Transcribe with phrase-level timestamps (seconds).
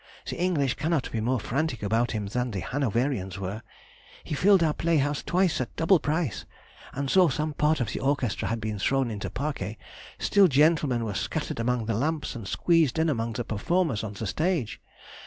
[0.25, 3.61] The English cannot be more frantic about him than the Hanoverians were.
[4.23, 6.43] He filled our play house twice at double price,
[6.91, 9.77] and though some part of the orchestra had been thrown into parquet,
[10.17, 14.25] still gentlemen were scattered among the lamps and squeezed in among the performers on the
[14.25, 14.81] stage.